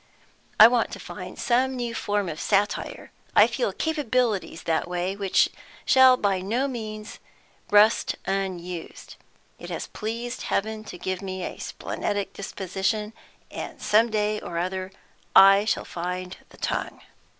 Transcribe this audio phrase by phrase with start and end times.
[0.59, 5.47] I want to find some new form of satire; I feel capabilities that way which
[5.85, 7.19] shall by no means
[7.69, 9.15] rust unused.
[9.59, 13.13] It has pleased Heaven to give me a splenetic disposition,
[13.51, 14.91] and some day or other
[15.35, 16.99] I shall find the tongue."